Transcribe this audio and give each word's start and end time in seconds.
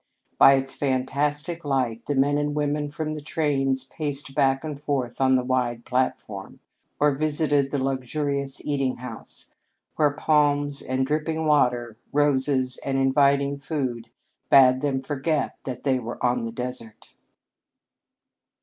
By 0.39 0.53
its 0.55 0.73
fantastic 0.73 1.63
light 1.63 2.07
the 2.07 2.15
men 2.15 2.39
and 2.39 2.55
women 2.55 2.89
from 2.89 3.13
the 3.13 3.21
trains 3.21 3.83
paced 3.83 4.33
back 4.33 4.63
and 4.63 4.81
forth 4.81 5.21
on 5.21 5.35
the 5.35 5.43
wide 5.43 5.85
platform, 5.85 6.59
or 6.99 7.11
visited 7.11 7.69
the 7.69 7.77
luxurious 7.83 8.65
eating 8.65 8.95
house, 8.97 9.53
where 9.97 10.09
palms 10.09 10.81
and 10.81 11.05
dripping 11.05 11.45
waters, 11.45 11.97
roses 12.11 12.77
and 12.83 12.97
inviting 12.97 13.59
food 13.59 14.09
bade 14.49 14.81
them 14.81 15.03
forget 15.03 15.59
that 15.65 15.83
they 15.83 15.99
were 15.99 16.17
on 16.25 16.41
the 16.41 16.51
desert. 16.51 17.13